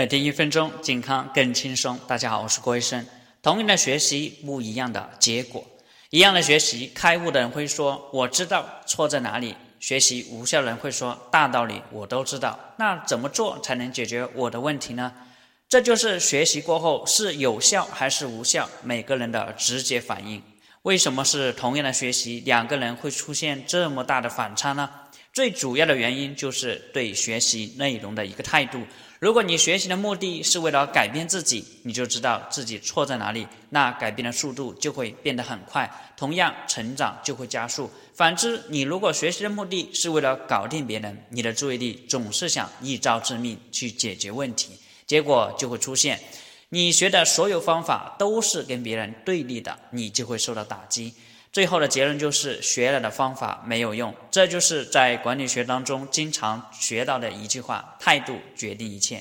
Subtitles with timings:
[0.00, 2.00] 每天一分钟，健康更轻松。
[2.08, 3.04] 大家好，我是郭医生。
[3.42, 5.62] 同样的学习，不一样的结果。
[6.08, 15.12] 一样的学习，开悟的人会说：“我知道错在哪里。”学习无效的人会说：“大道理我都知道。”那怎么做才能解决我的问题呢？
[15.68, 20.42] 这就是学习过后是有效还是无效，每个人的直接反应。
[20.82, 24.88] 为什么是同样的学习，两个人会出现这么大的反差呢？
[25.30, 28.80] 最主要的原因就是对学习内容的一个态度。
[29.18, 37.90] 如果你学习的目的是为了改变自己，你就知道自己错在哪里，那改变的速度就会变得很快，同样成长就会加速。
[38.14, 44.72] 反之，你如果学习的目的是为了搞定别人，你的注意力总是想一招致命去解决问题，
[45.06, 46.18] 结果就会出现，
[46.72, 51.12] 你学的所有方法都是跟别人对立的，你就会受到打击。
[51.52, 59.20] 最后的结论就是学了的方法没有用，这就是在管理学当中经常学到的一句话：态度决定一切。